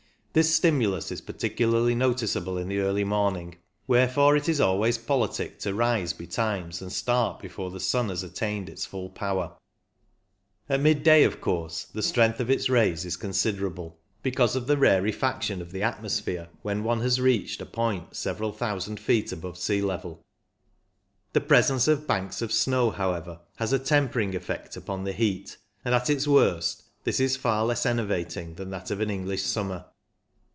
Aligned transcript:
This 0.33 0.55
stimulus 0.55 1.11
is 1.11 1.19
particularly 1.19 1.93
noticeable 1.93 2.57
in 2.57 2.69
the 2.69 2.79
early 2.79 3.03
morning; 3.03 3.57
wherefore 3.85 4.37
it 4.37 4.47
is 4.47 4.61
always 4.61 4.97
politic 4.97 5.59
to 5.59 5.73
rise 5.73 6.13
betimes 6.13 6.81
and 6.81 6.89
start 6.89 7.41
before 7.41 7.69
the 7.69 7.81
sun 7.81 8.07
has 8.07 8.23
attained 8.23 8.69
its 8.69 8.85
full 8.85 9.09
power. 9.09 9.57
At 10.69 10.79
mid 10.79 10.99
THE 10.99 10.99
LABOUR 10.99 10.99
INVOLVED 10.99 11.03
219 11.03 11.03
day, 11.03 11.23
of 11.25 11.41
course, 11.41 11.83
the 11.93 12.01
strength 12.01 12.39
of 12.39 12.49
its 12.49 12.69
rays 12.69 13.03
is 13.03 13.17
considerable, 13.17 13.99
because 14.23 14.55
of 14.55 14.67
the 14.67 14.77
rarefaction 14.77 15.61
of 15.61 15.73
the 15.73 15.83
atmosphere 15.83 16.47
when 16.61 16.85
one 16.85 17.01
has 17.01 17.19
reached 17.19 17.59
a 17.61 17.65
point 17.65 18.15
several 18.15 18.53
thousand 18.53 19.01
feet 19.01 19.33
above 19.33 19.57
sea 19.57 19.81
level. 19.81 20.23
The 21.33 21.41
presence 21.41 21.89
of 21.89 22.07
banks 22.07 22.41
of 22.41 22.53
snow, 22.53 22.91
however, 22.91 23.41
has 23.57 23.73
a 23.73 23.79
tempering 23.79 24.33
effect 24.33 24.77
upon 24.77 25.03
the 25.03 25.11
heat, 25.11 25.57
and 25.83 25.93
at 25.93 26.09
its 26.09 26.25
worst 26.25 26.83
this 27.03 27.19
is 27.19 27.35
far 27.35 27.65
less 27.65 27.85
enervating 27.85 28.55
than 28.55 28.69
that 28.69 28.91
of 28.91 29.01
an 29.01 29.09
English 29.09 29.43
summer. 29.43 29.87